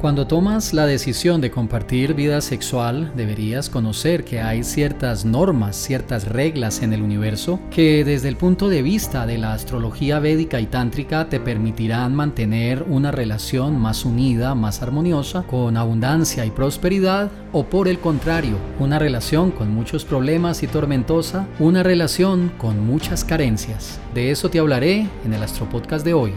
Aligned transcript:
Cuando 0.00 0.26
tomas 0.26 0.74
la 0.74 0.84
decisión 0.84 1.40
de 1.40 1.50
compartir 1.50 2.12
vida 2.12 2.42
sexual, 2.42 3.12
deberías 3.16 3.70
conocer 3.70 4.24
que 4.24 4.40
hay 4.40 4.62
ciertas 4.62 5.24
normas, 5.24 5.74
ciertas 5.74 6.28
reglas 6.28 6.82
en 6.82 6.92
el 6.92 7.02
universo 7.02 7.58
que 7.70 8.04
desde 8.04 8.28
el 8.28 8.36
punto 8.36 8.68
de 8.68 8.82
vista 8.82 9.24
de 9.24 9.38
la 9.38 9.54
astrología 9.54 10.18
védica 10.18 10.60
y 10.60 10.66
tántrica 10.66 11.30
te 11.30 11.40
permitirán 11.40 12.14
mantener 12.14 12.84
una 12.86 13.10
relación 13.10 13.80
más 13.80 14.04
unida, 14.04 14.54
más 14.54 14.82
armoniosa, 14.82 15.44
con 15.44 15.78
abundancia 15.78 16.44
y 16.44 16.50
prosperidad, 16.50 17.30
o 17.52 17.64
por 17.64 17.88
el 17.88 17.98
contrario, 17.98 18.58
una 18.78 18.98
relación 18.98 19.50
con 19.50 19.70
muchos 19.74 20.04
problemas 20.04 20.62
y 20.62 20.66
tormentosa, 20.66 21.48
una 21.58 21.82
relación 21.82 22.52
con 22.58 22.86
muchas 22.86 23.24
carencias. 23.24 23.98
De 24.14 24.30
eso 24.30 24.50
te 24.50 24.58
hablaré 24.58 25.08
en 25.24 25.32
el 25.32 25.42
Astropodcast 25.42 26.04
de 26.04 26.12
hoy. 26.12 26.32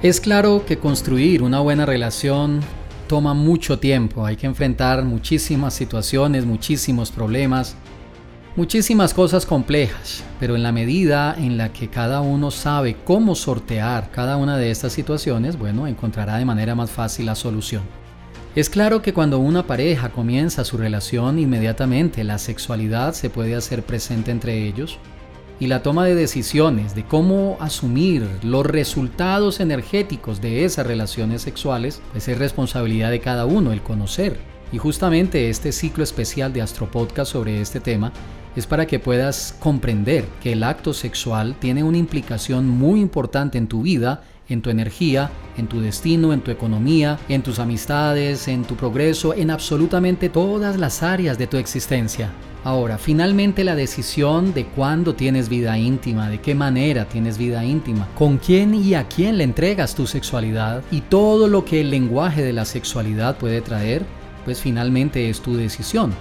Es 0.00 0.20
claro 0.20 0.64
que 0.64 0.78
construir 0.78 1.42
una 1.42 1.58
buena 1.58 1.84
relación 1.84 2.60
toma 3.08 3.34
mucho 3.34 3.80
tiempo, 3.80 4.24
hay 4.24 4.36
que 4.36 4.46
enfrentar 4.46 5.04
muchísimas 5.04 5.74
situaciones, 5.74 6.46
muchísimos 6.46 7.10
problemas, 7.10 7.74
muchísimas 8.54 9.12
cosas 9.12 9.44
complejas, 9.44 10.22
pero 10.38 10.54
en 10.54 10.62
la 10.62 10.70
medida 10.70 11.34
en 11.36 11.58
la 11.58 11.72
que 11.72 11.88
cada 11.88 12.20
uno 12.20 12.52
sabe 12.52 12.94
cómo 13.04 13.34
sortear 13.34 14.12
cada 14.12 14.36
una 14.36 14.56
de 14.56 14.70
estas 14.70 14.92
situaciones, 14.92 15.58
bueno, 15.58 15.88
encontrará 15.88 16.36
de 16.38 16.44
manera 16.44 16.76
más 16.76 16.92
fácil 16.92 17.26
la 17.26 17.34
solución. 17.34 17.82
Es 18.54 18.70
claro 18.70 19.02
que 19.02 19.12
cuando 19.12 19.40
una 19.40 19.66
pareja 19.66 20.10
comienza 20.10 20.62
su 20.64 20.76
relación, 20.76 21.40
inmediatamente 21.40 22.22
la 22.22 22.38
sexualidad 22.38 23.14
se 23.14 23.30
puede 23.30 23.56
hacer 23.56 23.82
presente 23.82 24.30
entre 24.30 24.64
ellos, 24.64 25.00
y 25.60 25.66
la 25.66 25.82
toma 25.82 26.04
de 26.04 26.14
decisiones 26.14 26.94
de 26.94 27.04
cómo 27.04 27.56
asumir 27.60 28.28
los 28.42 28.64
resultados 28.64 29.60
energéticos 29.60 30.40
de 30.40 30.64
esas 30.64 30.86
relaciones 30.86 31.42
sexuales, 31.42 32.00
pues 32.12 32.28
es 32.28 32.38
responsabilidad 32.38 33.10
de 33.10 33.20
cada 33.20 33.44
uno 33.46 33.72
el 33.72 33.82
conocer. 33.82 34.38
Y 34.72 34.78
justamente 34.78 35.48
este 35.48 35.72
ciclo 35.72 36.04
especial 36.04 36.52
de 36.52 36.62
Astropodcast 36.62 37.32
sobre 37.32 37.60
este 37.60 37.80
tema 37.80 38.12
es 38.54 38.66
para 38.66 38.86
que 38.86 38.98
puedas 38.98 39.54
comprender 39.58 40.24
que 40.42 40.52
el 40.52 40.62
acto 40.62 40.92
sexual 40.92 41.56
tiene 41.58 41.82
una 41.82 41.98
implicación 41.98 42.68
muy 42.68 43.00
importante 43.00 43.56
en 43.56 43.68
tu 43.68 43.82
vida, 43.82 44.22
en 44.48 44.62
tu 44.62 44.70
energía, 44.70 45.30
en 45.56 45.66
tu 45.66 45.80
destino, 45.80 46.32
en 46.32 46.40
tu 46.40 46.50
economía, 46.50 47.18
en 47.28 47.42
tus 47.42 47.58
amistades, 47.58 48.48
en 48.48 48.64
tu 48.64 48.76
progreso, 48.76 49.34
en 49.34 49.50
absolutamente 49.50 50.28
todas 50.28 50.78
las 50.78 51.02
áreas 51.02 51.38
de 51.38 51.46
tu 51.46 51.56
existencia. 51.56 52.30
Ahora, 52.64 52.98
finalmente 52.98 53.62
la 53.62 53.76
decisión 53.76 54.52
de 54.52 54.66
cuándo 54.66 55.14
tienes 55.14 55.48
vida 55.48 55.78
íntima, 55.78 56.28
de 56.28 56.40
qué 56.40 56.54
manera 56.54 57.08
tienes 57.08 57.38
vida 57.38 57.64
íntima, 57.64 58.08
con 58.16 58.38
quién 58.38 58.74
y 58.74 58.94
a 58.94 59.06
quién 59.06 59.38
le 59.38 59.44
entregas 59.44 59.94
tu 59.94 60.06
sexualidad 60.06 60.82
y 60.90 61.02
todo 61.02 61.46
lo 61.46 61.64
que 61.64 61.80
el 61.80 61.90
lenguaje 61.90 62.42
de 62.42 62.52
la 62.52 62.64
sexualidad 62.64 63.36
puede 63.38 63.60
traer, 63.60 64.04
pues 64.44 64.60
finalmente 64.60 65.30
es 65.30 65.40
tu 65.40 65.56
decisión. 65.56 66.12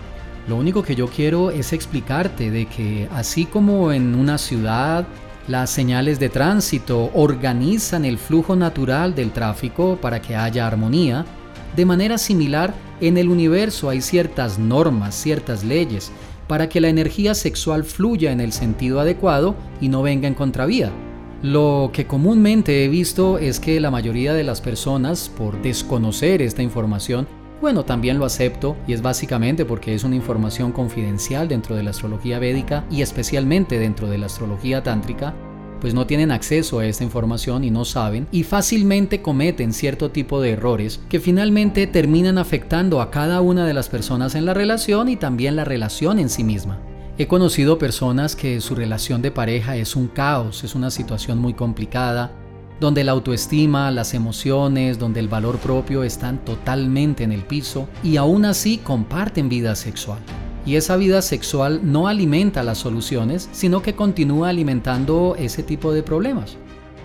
Lo 0.47 0.55
único 0.55 0.83
que 0.83 0.95
yo 0.95 1.07
quiero 1.07 1.51
es 1.51 1.73
explicarte 1.73 2.51
de 2.51 2.67
que 2.67 3.09
así 3.11 3.45
como 3.45 3.91
en 3.91 4.15
una 4.15 4.37
ciudad 4.37 5.05
las 5.47 5.69
señales 5.69 6.19
de 6.19 6.29
tránsito 6.29 7.09
organizan 7.13 8.03
el 8.03 8.17
flujo 8.17 8.55
natural 8.55 9.15
del 9.15 9.31
tráfico 9.31 9.97
para 10.01 10.21
que 10.21 10.35
haya 10.35 10.67
armonía, 10.67 11.25
de 11.75 11.85
manera 11.85 12.17
similar 12.17 12.73
en 12.99 13.17
el 13.17 13.29
universo 13.29 13.89
hay 13.89 14.01
ciertas 14.01 14.59
normas, 14.59 15.15
ciertas 15.15 15.63
leyes, 15.63 16.11
para 16.47 16.67
que 16.67 16.81
la 16.81 16.89
energía 16.89 17.33
sexual 17.33 17.83
fluya 17.83 18.31
en 18.31 18.41
el 18.41 18.51
sentido 18.51 18.99
adecuado 18.99 19.55
y 19.79 19.89
no 19.89 20.01
venga 20.01 20.27
en 20.27 20.33
contravía. 20.33 20.91
Lo 21.43 21.91
que 21.93 22.07
comúnmente 22.07 22.83
he 22.83 22.87
visto 22.87 23.37
es 23.37 23.59
que 23.59 23.79
la 23.79 23.91
mayoría 23.91 24.33
de 24.33 24.43
las 24.43 24.59
personas, 24.59 25.29
por 25.29 25.61
desconocer 25.61 26.41
esta 26.41 26.63
información, 26.63 27.27
bueno, 27.61 27.85
también 27.85 28.19
lo 28.19 28.25
acepto 28.25 28.77
y 28.87 28.93
es 28.93 29.01
básicamente 29.01 29.65
porque 29.65 29.95
es 29.95 30.03
una 30.03 30.15
información 30.15 30.71
confidencial 30.71 31.47
dentro 31.47 31.75
de 31.75 31.83
la 31.83 31.89
astrología 31.89 32.39
védica 32.39 32.85
y 32.91 33.01
especialmente 33.01 33.79
dentro 33.79 34.09
de 34.09 34.17
la 34.17 34.27
astrología 34.27 34.83
tántrica, 34.83 35.33
pues 35.81 35.93
no 35.93 36.07
tienen 36.07 36.31
acceso 36.31 36.79
a 36.79 36.85
esta 36.85 37.03
información 37.03 37.63
y 37.63 37.71
no 37.71 37.85
saben 37.85 38.27
y 38.31 38.43
fácilmente 38.43 39.21
cometen 39.21 39.73
cierto 39.73 40.11
tipo 40.11 40.41
de 40.41 40.51
errores 40.51 40.99
que 41.09 41.19
finalmente 41.19 41.87
terminan 41.87 42.37
afectando 42.37 43.01
a 43.01 43.11
cada 43.11 43.41
una 43.41 43.65
de 43.65 43.73
las 43.73 43.89
personas 43.89 44.35
en 44.35 44.45
la 44.45 44.53
relación 44.53 45.09
y 45.09 45.15
también 45.15 45.55
la 45.55 45.65
relación 45.65 46.19
en 46.19 46.29
sí 46.29 46.43
misma. 46.43 46.79
He 47.19 47.27
conocido 47.27 47.79
personas 47.79 48.35
que 48.35 48.61
su 48.61 48.75
relación 48.75 49.23
de 49.23 49.31
pareja 49.31 49.75
es 49.75 49.95
un 49.95 50.07
caos, 50.07 50.63
es 50.63 50.75
una 50.75 50.91
situación 50.91 51.39
muy 51.39 51.55
complicada, 51.55 52.31
donde 52.79 53.03
la 53.03 53.13
autoestima, 53.13 53.91
las 53.91 54.13
emociones, 54.13 54.99
donde 54.99 55.19
el 55.19 55.27
valor 55.27 55.57
propio 55.57 56.03
están 56.03 56.43
totalmente 56.45 57.23
en 57.23 57.31
el 57.31 57.43
piso 57.43 57.87
y 58.03 58.17
aún 58.17 58.45
así 58.45 58.77
comparten 58.77 59.49
vida 59.49 59.75
sexual 59.75 60.19
y 60.67 60.75
esa 60.75 60.97
vida 60.97 61.21
sexual 61.21 61.79
no 61.81 62.09
alimenta 62.09 62.61
las 62.61 62.79
soluciones, 62.79 63.47
sino 63.53 63.81
que 63.81 63.95
continúa 63.95 64.49
alimentando 64.49 65.35
ese 65.39 65.63
tipo 65.63 65.93
de 65.93 66.03
problemas. 66.03 66.57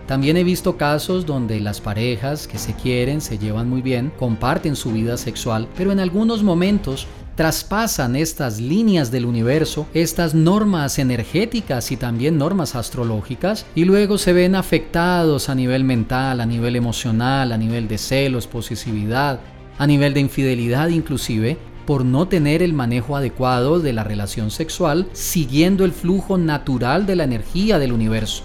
También 0.08 0.36
he 0.36 0.42
visto 0.42 0.76
casos 0.76 1.26
donde 1.26 1.60
las 1.60 1.80
parejas 1.80 2.48
que 2.48 2.58
se 2.58 2.74
quieren, 2.74 3.20
se 3.20 3.38
llevan 3.38 3.70
muy 3.70 3.80
bien, 3.80 4.12
comparten 4.18 4.74
su 4.74 4.90
vida 4.90 5.16
sexual, 5.16 5.68
pero 5.76 5.92
en 5.92 6.00
algunos 6.00 6.42
momentos 6.42 7.06
traspasan 7.34 8.16
estas 8.16 8.60
líneas 8.60 9.10
del 9.10 9.24
universo, 9.24 9.86
estas 9.94 10.34
normas 10.34 10.98
energéticas 10.98 11.90
y 11.92 11.96
también 11.96 12.38
normas 12.38 12.74
astrológicas, 12.74 13.66
y 13.74 13.84
luego 13.84 14.18
se 14.18 14.32
ven 14.32 14.54
afectados 14.54 15.48
a 15.48 15.54
nivel 15.54 15.84
mental, 15.84 16.40
a 16.40 16.46
nivel 16.46 16.76
emocional, 16.76 17.52
a 17.52 17.58
nivel 17.58 17.88
de 17.88 17.98
celos, 17.98 18.46
posesividad, 18.46 19.40
a 19.78 19.86
nivel 19.86 20.14
de 20.14 20.20
infidelidad 20.20 20.88
inclusive, 20.88 21.58
por 21.86 22.04
no 22.04 22.28
tener 22.28 22.62
el 22.62 22.72
manejo 22.72 23.16
adecuado 23.16 23.80
de 23.80 23.92
la 23.92 24.04
relación 24.04 24.50
sexual 24.50 25.08
siguiendo 25.12 25.84
el 25.84 25.92
flujo 25.92 26.38
natural 26.38 27.06
de 27.06 27.16
la 27.16 27.24
energía 27.24 27.78
del 27.78 27.92
universo. 27.92 28.44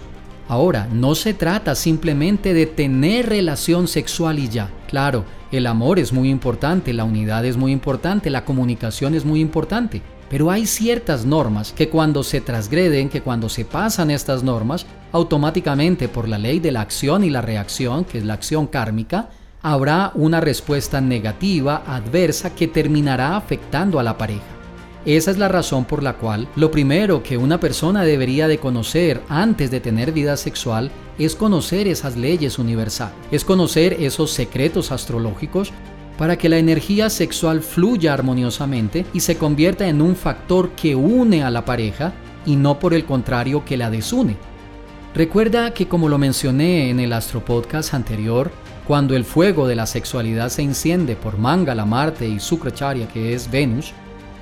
Ahora, 0.50 0.88
no 0.92 1.14
se 1.14 1.34
trata 1.34 1.76
simplemente 1.76 2.54
de 2.54 2.66
tener 2.66 3.28
relación 3.28 3.88
sexual 3.88 4.40
y 4.40 4.48
ya. 4.48 4.72
Claro, 4.88 5.26
el 5.52 5.68
amor 5.68 6.00
es 6.00 6.14
muy 6.14 6.30
importante, 6.30 6.94
la 6.94 7.04
unidad 7.04 7.46
es 7.46 7.58
muy 7.58 7.74
importante, 7.74 8.30
la 8.30 8.46
comunicación 8.46 9.14
es 9.14 9.26
muy 9.26 9.42
importante. 9.42 10.02
Pero 10.30 10.50
hay 10.50 10.66
ciertas 10.66 11.26
normas 11.26 11.74
que 11.74 11.90
cuando 11.90 12.24
se 12.24 12.42
transgreden, 12.42 13.10
que 13.10 13.22
cuando 13.22 13.50
se 13.50 13.66
pasan 13.66 14.12
estas 14.12 14.44
normas, 14.44 14.86
automáticamente 15.12 16.08
por 16.08 16.28
la 16.28 16.38
ley 16.38 16.60
de 16.60 16.72
la 16.72 16.82
acción 16.82 17.24
y 17.24 17.30
la 17.30 17.42
reacción, 17.42 18.06
que 18.06 18.18
es 18.18 18.26
la 18.26 18.34
acción 18.34 18.68
kármica, 18.68 19.30
habrá 19.62 20.12
una 20.16 20.40
respuesta 20.40 21.02
negativa, 21.02 21.84
adversa, 21.88 22.56
que 22.56 22.68
terminará 22.68 23.36
afectando 23.36 24.00
a 24.00 24.04
la 24.04 24.18
pareja. 24.18 24.57
Esa 25.06 25.32
es 25.32 25.38
la 25.38 25.48
razón 25.48 25.86
por 25.86 26.04
la 26.04 26.14
cual 26.14 26.48
lo 26.56 26.70
primero 26.70 27.24
que 27.24 27.38
una 27.38 27.60
persona 27.60 28.04
debería 28.04 28.48
de 28.48 28.58
conocer 28.58 29.22
antes 29.30 29.72
de 29.72 29.80
tener 29.80 30.12
vida 30.12 30.36
sexual 30.36 30.92
es 31.18 31.36
conocer 31.36 31.88
esas 31.88 32.18
leyes 32.18 32.60
universales, 32.60 33.16
es 33.32 33.46
conocer 33.46 33.94
esos 34.00 34.32
secretos 34.32 34.92
astrológicos 34.92 35.72
para 36.18 36.38
que 36.38 36.50
la 36.50 36.58
energía 36.58 37.10
sexual 37.10 37.62
fluya 37.62 38.14
armoniosamente 38.14 39.06
y 39.14 39.20
se 39.20 39.38
convierta 39.38 39.88
en 39.88 40.02
un 40.02 40.16
factor 40.16 40.72
que 40.72 40.96
une 40.96 41.44
a 41.44 41.52
la 41.52 41.64
pareja 41.64 42.14
y 42.46 42.56
no 42.56 42.80
por 42.80 42.94
el 42.94 43.06
contrario 43.06 43.64
que 43.64 43.78
la 43.78 43.90
desune. 43.90 44.36
Recuerda 45.14 45.74
que 45.74 45.88
como 45.88 46.10
lo 46.10 46.18
mencioné 46.18 46.90
en 46.90 47.00
el 47.00 47.14
Astropodcast 47.14 47.94
anterior, 47.94 48.52
cuando 48.88 49.16
el 49.16 49.26
fuego 49.26 49.68
de 49.68 49.76
la 49.76 49.86
sexualidad 49.86 50.50
se 50.50 50.62
enciende 50.62 51.16
por 51.16 51.38
Mangala, 51.38 51.86
Marte 51.86 52.28
y 52.28 52.40
Sukracharya, 52.40 53.08
que 53.08 53.34
es 53.34 53.50
Venus, 53.50 53.94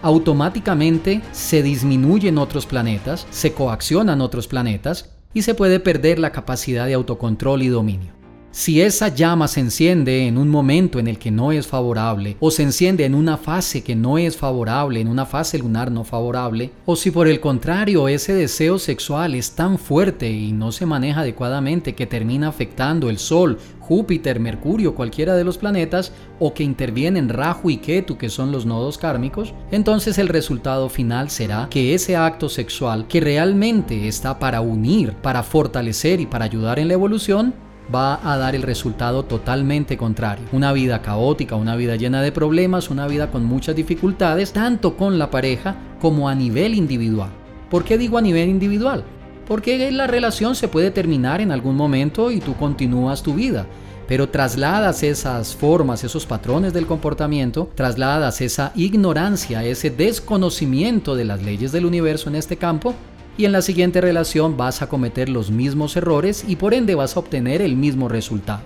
automáticamente 0.05 1.23
se 1.31 1.63
disminuyen 1.63 2.37
otros 2.37 2.67
planetas, 2.67 3.25
se 3.31 3.53
coaccionan 3.53 4.21
otros 4.21 4.47
planetas 4.47 5.09
y 5.33 5.41
se 5.41 5.55
puede 5.55 5.79
perder 5.79 6.19
la 6.19 6.31
capacidad 6.31 6.85
de 6.85 6.93
autocontrol 6.93 7.63
y 7.63 7.69
dominio. 7.69 8.13
Si 8.51 8.81
esa 8.81 9.09
llama 9.09 9.49
se 9.49 9.59
enciende 9.59 10.27
en 10.27 10.37
un 10.37 10.47
momento 10.47 10.97
en 10.97 11.07
el 11.07 11.19
que 11.19 11.29
no 11.29 11.51
es 11.51 11.67
favorable, 11.67 12.37
o 12.39 12.51
se 12.51 12.63
enciende 12.63 13.03
en 13.03 13.13
una 13.13 13.35
fase 13.35 13.83
que 13.83 13.97
no 13.97 14.17
es 14.17 14.37
favorable, 14.37 15.01
en 15.01 15.09
una 15.09 15.25
fase 15.25 15.57
lunar 15.57 15.91
no 15.91 16.05
favorable, 16.05 16.71
o 16.85 16.95
si 16.95 17.11
por 17.11 17.27
el 17.27 17.41
contrario 17.41 18.07
ese 18.07 18.33
deseo 18.33 18.79
sexual 18.79 19.35
es 19.35 19.55
tan 19.55 19.77
fuerte 19.77 20.31
y 20.31 20.53
no 20.53 20.71
se 20.71 20.85
maneja 20.85 21.19
adecuadamente 21.19 21.95
que 21.95 22.05
termina 22.05 22.47
afectando 22.47 23.09
el 23.09 23.17
Sol, 23.17 23.57
Júpiter, 23.87 24.39
Mercurio, 24.39 24.95
cualquiera 24.95 25.35
de 25.35 25.43
los 25.43 25.59
planetas, 25.59 26.11
o 26.39 26.53
que 26.53 26.63
intervienen 26.63 27.29
Rahu 27.29 27.69
y 27.69 27.77
Ketu, 27.77 28.17
que 28.17 28.29
son 28.29 28.51
los 28.51 28.65
nodos 28.65 28.97
kármicos, 28.97 29.53
entonces 29.71 30.17
el 30.17 30.27
resultado 30.27 30.89
final 30.89 31.29
será 31.29 31.67
que 31.69 31.93
ese 31.93 32.15
acto 32.15 32.49
sexual 32.49 33.07
que 33.07 33.21
realmente 33.21 34.07
está 34.07 34.39
para 34.39 34.61
unir, 34.61 35.13
para 35.21 35.43
fortalecer 35.43 36.19
y 36.19 36.25
para 36.25 36.45
ayudar 36.45 36.79
en 36.79 36.87
la 36.87 36.95
evolución, 36.95 37.53
va 37.93 38.19
a 38.23 38.37
dar 38.37 38.55
el 38.55 38.63
resultado 38.63 39.23
totalmente 39.23 39.97
contrario. 39.97 40.45
Una 40.51 40.73
vida 40.73 41.03
caótica, 41.03 41.55
una 41.55 41.75
vida 41.75 41.95
llena 41.95 42.23
de 42.23 42.31
problemas, 42.31 42.89
una 42.89 43.05
vida 43.07 43.29
con 43.29 43.45
muchas 43.45 43.75
dificultades, 43.75 44.51
tanto 44.51 44.97
con 44.97 45.19
la 45.19 45.29
pareja 45.29 45.75
como 46.01 46.27
a 46.27 46.33
nivel 46.33 46.73
individual. 46.73 47.29
¿Por 47.69 47.83
qué 47.83 47.97
digo 47.97 48.17
a 48.17 48.21
nivel 48.21 48.49
individual? 48.49 49.03
Porque 49.47 49.91
la 49.91 50.07
relación 50.07 50.55
se 50.55 50.67
puede 50.67 50.91
terminar 50.91 51.41
en 51.41 51.51
algún 51.51 51.75
momento 51.75 52.31
y 52.31 52.39
tú 52.39 52.55
continúas 52.55 53.23
tu 53.23 53.33
vida. 53.33 53.65
Pero 54.07 54.29
trasladas 54.29 55.01
esas 55.01 55.55
formas, 55.55 56.03
esos 56.03 56.25
patrones 56.25 56.73
del 56.73 56.85
comportamiento, 56.85 57.69
trasladas 57.73 58.41
esa 58.41 58.71
ignorancia, 58.75 59.63
ese 59.63 59.89
desconocimiento 59.89 61.15
de 61.15 61.25
las 61.25 61.41
leyes 61.41 61.71
del 61.71 61.85
universo 61.85 62.29
en 62.29 62.35
este 62.35 62.57
campo, 62.57 62.93
y 63.37 63.45
en 63.45 63.51
la 63.51 63.61
siguiente 63.61 64.01
relación 64.01 64.55
vas 64.57 64.81
a 64.81 64.87
cometer 64.87 65.27
los 65.27 65.51
mismos 65.51 65.97
errores 65.97 66.45
y 66.47 66.55
por 66.55 66.73
ende 66.73 66.95
vas 66.95 67.17
a 67.17 67.19
obtener 67.19 67.61
el 67.61 67.75
mismo 67.75 68.07
resultado. 68.07 68.61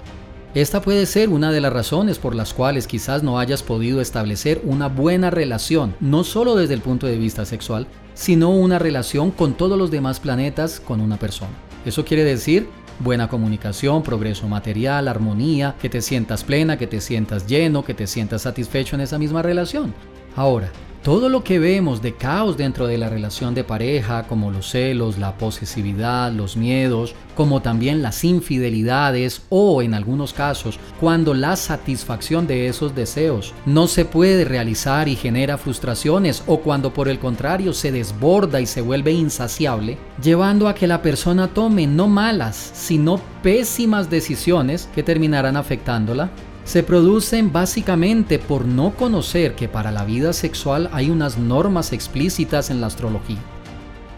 Esta 0.55 0.81
puede 0.81 1.05
ser 1.05 1.29
una 1.29 1.51
de 1.51 1.61
las 1.61 1.71
razones 1.71 2.17
por 2.17 2.33
las 2.33 2.55
cuales 2.55 2.87
quizás 2.87 3.21
no 3.21 3.37
hayas 3.37 3.61
podido 3.61 4.01
establecer 4.01 4.59
una 4.63 4.87
buena 4.87 5.29
relación, 5.29 5.93
no 5.99 6.23
solo 6.23 6.55
desde 6.55 6.73
el 6.73 6.81
punto 6.81 7.05
de 7.05 7.19
vista 7.19 7.45
sexual, 7.45 7.85
sino 8.15 8.49
una 8.49 8.79
relación 8.79 9.29
con 9.29 9.53
todos 9.53 9.77
los 9.77 9.91
demás 9.91 10.19
planetas 10.19 10.79
con 10.79 11.01
una 11.01 11.17
persona. 11.17 11.51
Eso 11.85 12.03
quiere 12.03 12.23
decir 12.23 12.67
buena 12.97 13.27
comunicación, 13.29 14.01
progreso 14.01 14.47
material, 14.47 15.07
armonía, 15.07 15.75
que 15.79 15.87
te 15.87 16.01
sientas 16.01 16.43
plena, 16.43 16.79
que 16.79 16.87
te 16.87 16.99
sientas 16.99 17.45
lleno, 17.45 17.85
que 17.85 17.93
te 17.93 18.07
sientas 18.07 18.41
satisfecho 18.41 18.95
en 18.95 19.01
esa 19.01 19.19
misma 19.19 19.43
relación. 19.43 19.93
Ahora, 20.35 20.71
todo 21.03 21.29
lo 21.29 21.43
que 21.43 21.59
vemos 21.59 22.01
de 22.01 22.13
caos 22.13 22.57
dentro 22.57 22.85
de 22.85 22.97
la 22.97 23.09
relación 23.09 23.53
de 23.55 23.63
pareja, 23.63 24.27
como 24.27 24.51
los 24.51 24.69
celos, 24.69 25.17
la 25.17 25.37
posesividad, 25.37 26.31
los 26.31 26.57
miedos, 26.57 27.15
como 27.35 27.61
también 27.61 28.01
las 28.01 28.25
infidelidades 28.25 29.43
o 29.47 29.81
en 29.81 29.93
algunos 29.93 30.33
casos 30.33 30.77
cuando 30.99 31.33
la 31.33 31.55
satisfacción 31.55 32.47
de 32.47 32.67
esos 32.67 32.95
deseos 32.95 33.53
no 33.65 33.87
se 33.87 34.03
puede 34.03 34.43
realizar 34.43 35.07
y 35.07 35.15
genera 35.15 35.57
frustraciones 35.57 36.43
o 36.47 36.59
cuando 36.59 36.93
por 36.93 37.07
el 37.07 37.17
contrario 37.17 37.71
se 37.71 37.93
desborda 37.93 38.59
y 38.59 38.65
se 38.65 38.81
vuelve 38.81 39.13
insaciable, 39.13 39.97
llevando 40.21 40.67
a 40.67 40.75
que 40.75 40.87
la 40.87 41.01
persona 41.01 41.47
tome 41.47 41.87
no 41.87 42.07
malas, 42.09 42.71
sino 42.73 43.21
pésimas 43.41 44.09
decisiones 44.09 44.89
que 44.93 45.01
terminarán 45.01 45.55
afectándola 45.55 46.29
se 46.69 46.83
producen 46.83 47.51
básicamente 47.51 48.37
por 48.37 48.63
no 48.63 48.91
conocer 48.91 49.55
que 49.55 49.67
para 49.67 49.89
la 49.91 50.05
vida 50.05 50.33
sexual 50.33 50.87
hay 50.93 51.09
unas 51.09 51.39
normas 51.39 51.93
explícitas 51.93 52.69
en 52.69 52.79
la 52.79 52.85
astrología. 52.85 53.39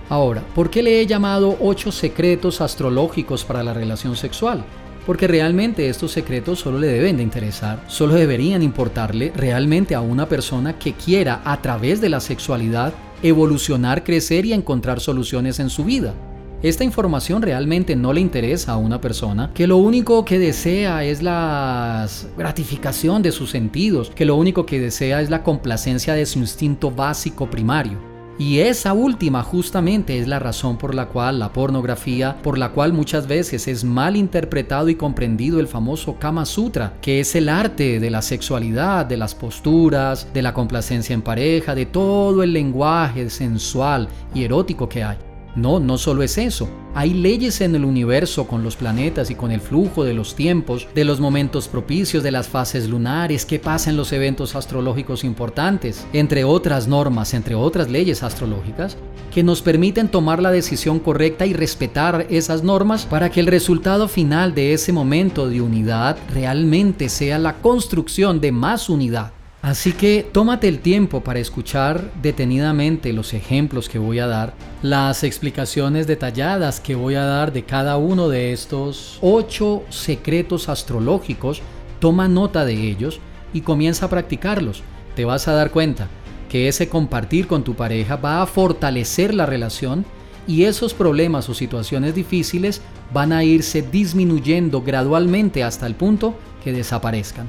Ahora, 0.10 0.44
¿por 0.54 0.70
qué 0.70 0.84
le 0.84 1.00
he 1.00 1.08
llamado 1.08 1.56
ocho 1.62 1.94
secretos 1.94 2.60
astrológicos 2.60 3.46
para 3.46 3.64
la 3.64 3.74
relación 3.74 4.18
sexual? 4.18 4.66
Porque 5.06 5.30
realmente 5.30 5.88
estos 5.88 6.12
secretos 6.12 6.60
solo 6.60 6.78
le 6.78 6.88
deben 6.88 7.16
de 7.16 7.24
interesar, 7.24 7.86
solo 7.88 8.16
deberían 8.16 8.62
importarle 8.62 9.32
realmente 9.34 9.96
a 9.96 10.02
una 10.02 10.28
persona 10.28 10.78
que 10.78 10.92
quiera 10.92 11.42
a 11.46 11.62
través 11.62 12.02
de 12.02 12.10
la 12.10 12.20
sexualidad 12.20 12.92
evolucionar, 13.24 14.04
crecer 14.04 14.46
y 14.46 14.52
encontrar 14.52 15.00
soluciones 15.00 15.62
en 15.62 15.70
su 15.70 15.86
vida. 15.86 16.14
Esta 16.64 16.84
información 16.84 17.42
realmente 17.42 17.96
no 17.96 18.14
le 18.14 18.22
interesa 18.22 18.74
a 18.74 18.78
una 18.78 19.02
persona 19.02 19.50
que 19.56 19.66
lo 19.66 19.78
único 19.78 20.24
que 20.26 20.38
desea 20.38 21.04
es 21.04 21.24
la 21.24 22.08
gratificación 22.38 23.24
de 23.24 23.32
sus 23.32 23.50
sentidos, 23.50 24.12
que 24.12 24.26
lo 24.26 24.36
único 24.36 24.64
que 24.68 24.80
desea 24.80 25.22
es 25.22 25.32
la 25.32 25.42
complacencia 25.42 26.14
de 26.14 26.28
su 26.28 26.38
instinto 26.38 26.92
básico 26.92 27.50
primario. 27.50 27.98
Y 28.38 28.60
esa 28.60 28.94
última 28.94 29.42
justamente 29.42 30.20
es 30.20 30.28
la 30.28 30.38
razón 30.38 30.78
por 30.78 30.94
la 30.94 31.08
cual 31.08 31.40
la 31.40 31.52
pornografía, 31.52 32.38
por 32.44 32.60
la 32.60 32.70
cual 32.70 32.94
muchas 32.94 33.26
veces 33.26 33.68
es 33.68 33.84
mal 33.84 34.16
interpretado 34.16 34.88
y 34.90 34.96
comprendido 34.96 35.60
el 35.60 35.68
famoso 35.68 36.18
Kama 36.20 36.46
Sutra, 36.46 36.94
que 37.02 37.20
es 37.20 37.36
el 37.36 37.50
arte 37.50 38.00
de 38.00 38.10
la 38.12 38.22
sexualidad, 38.22 39.08
de 39.08 39.18
las 39.18 39.34
posturas, 39.34 40.28
de 40.32 40.44
la 40.44 40.54
complacencia 40.54 41.16
en 41.16 41.24
pareja, 41.24 41.74
de 41.74 41.88
todo 41.88 42.44
el 42.44 42.54
lenguaje 42.54 43.32
sensual 43.32 44.08
y 44.36 44.44
erótico 44.44 44.88
que 44.88 45.04
hay. 45.04 45.31
No, 45.56 45.80
no 45.80 45.98
solo 45.98 46.24
es 46.24 46.38
eso. 46.38 46.70
Hay 46.94 47.14
leyes 47.14 47.62
en 47.62 47.76
el 47.76 47.86
universo 47.86 48.48
con 48.48 48.64
los 48.64 48.76
planetas 48.76 49.32
y 49.32 49.36
con 49.36 49.52
el 49.52 49.62
flujo 49.62 50.04
de 50.04 50.14
los 50.14 50.36
tiempos, 50.36 50.88
de 50.94 51.06
los 51.06 51.20
momentos 51.20 51.68
propicios, 51.68 52.24
de 52.24 52.32
las 52.32 52.48
fases 52.48 52.90
lunares, 52.90 53.46
qué 53.46 53.60
pasa 53.60 53.92
los 53.92 54.12
eventos 54.14 54.56
astrológicos 54.56 55.24
importantes, 55.24 56.06
entre 56.14 56.44
otras 56.44 56.88
normas, 56.88 57.34
entre 57.34 57.56
otras 57.56 57.90
leyes 57.90 58.24
astrológicas, 58.24 58.98
que 59.34 59.44
nos 59.44 59.62
permiten 59.62 60.10
tomar 60.10 60.42
la 60.42 60.52
decisión 60.52 61.00
correcta 61.00 61.46
y 61.46 61.54
respetar 61.54 62.28
esas 62.30 62.64
normas 62.64 63.06
para 63.06 63.30
que 63.30 63.40
el 63.40 63.48
resultado 63.48 64.08
final 64.08 64.54
de 64.54 64.74
ese 64.74 64.92
momento 64.92 65.50
de 65.50 65.62
unidad 65.62 66.18
realmente 66.34 67.10
sea 67.10 67.40
la 67.40 67.56
construcción 67.56 68.42
de 68.42 68.52
más 68.52 68.90
unidad. 68.90 69.32
Así 69.62 69.94
que 69.94 70.28
tómate 70.32 70.68
el 70.68 70.80
tiempo 70.80 71.22
para 71.22 71.40
escuchar 71.40 72.12
detenidamente 72.20 73.14
los 73.14 73.36
ejemplos 73.36 73.90
que 73.90 74.00
voy 74.00 74.18
a 74.18 74.26
dar, 74.26 74.56
las 74.82 75.24
explicaciones 75.24 76.08
detalladas 76.08 76.80
que 76.80 76.96
voy 76.96 77.14
a 77.14 77.26
dar 77.26 77.54
de 77.54 77.64
cada 77.64 77.98
uno 77.98 78.28
de 78.28 78.54
estos 78.54 79.20
ocho 79.22 79.84
secretos 79.90 80.68
astrológicos, 80.68 81.62
toma 82.00 82.28
nota 82.28 82.66
de 82.66 82.74
ellos 82.74 83.20
y 83.54 83.62
comienza 83.62 84.08
a 84.08 84.10
practicarlos. 84.10 84.82
Te 85.16 85.26
vas 85.26 85.48
a 85.48 85.54
dar 85.54 85.70
cuenta 85.70 86.08
que 86.50 86.68
ese 86.68 86.90
compartir 86.90 87.46
con 87.46 87.64
tu 87.64 87.76
pareja 87.76 88.16
va 88.16 88.42
a 88.42 88.48
fortalecer 88.48 89.32
la 89.32 89.46
relación 89.46 90.06
y 90.48 90.64
esos 90.64 90.96
problemas 90.96 91.48
o 91.50 91.54
situaciones 91.54 92.16
difíciles 92.16 92.82
van 93.14 93.32
a 93.32 93.44
irse 93.44 93.84
disminuyendo 93.84 94.82
gradualmente 94.82 95.64
hasta 95.64 95.86
el 95.86 95.94
punto 95.94 96.34
que 96.64 96.74
desaparezcan. 96.74 97.48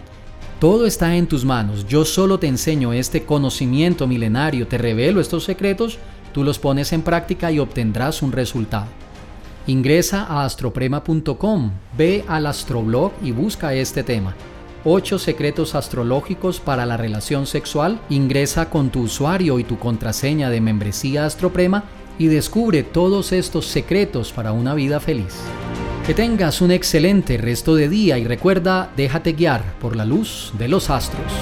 Todo 0.63 0.87
está 0.87 1.17
en 1.17 1.27
tus 1.27 1.45
manos. 1.45 1.89
Yo 1.89 2.05
solo 2.05 2.39
te 2.39 2.47
enseño 2.47 2.93
este 2.93 3.25
conocimiento 3.25 4.07
milenario, 4.07 4.69
te 4.69 4.79
revelo 4.79 5.21
estos 5.21 5.43
secretos, 5.43 5.99
tú 6.33 6.45
los 6.45 6.61
pones 6.61 6.93
en 6.93 7.03
práctica 7.03 7.51
y 7.51 7.59
obtendrás 7.59 8.23
un 8.23 8.31
resultado. 8.31 8.87
Ingresa 9.67 10.23
a 10.23 10.45
astroprema.com, 10.45 11.73
ve 11.99 12.25
al 12.29 12.47
astroblog 12.47 13.11
y 13.25 13.33
busca 13.33 13.75
este 13.75 14.05
tema. 14.05 14.37
8 14.85 15.19
secretos 15.19 15.75
astrológicos 15.75 16.61
para 16.61 16.87
la 16.87 16.97
relación 16.97 17.49
sexual. 17.49 17.99
Ingresa 18.09 18.71
con 18.71 18.91
tu 18.91 19.01
usuario 19.01 19.59
y 19.59 19.65
tu 19.65 19.81
contraseña 19.81 20.49
de 20.49 20.61
membresía 20.61 21.27
Astroprema 21.27 21.83
y 22.21 22.27
descubre 22.27 22.85
todos 22.85 23.33
estos 23.33 23.67
secretos 23.67 24.31
para 24.31 24.53
una 24.53 24.75
vida 24.75 25.01
feliz. 25.01 25.43
Que 26.07 26.15
tengas 26.15 26.61
un 26.61 26.73
excelente 26.73 27.39
resto 27.39 27.77
de 27.77 27.89
día 27.89 28.19
y 28.19 28.25
recuerda, 28.25 28.91
déjate 28.97 29.35
guiar 29.35 29.79
por 29.79 29.95
la 29.95 30.05
luz 30.05 30.53
de 30.59 30.67
los 30.67 30.91
astros. 30.91 31.33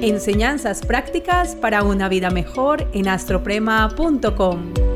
Enseñanzas 0.00 0.80
prácticas 0.86 1.54
para 1.54 1.82
una 1.82 2.08
vida 2.08 2.30
mejor 2.30 2.88
en 2.94 3.06
astroprema.com. 3.08 4.91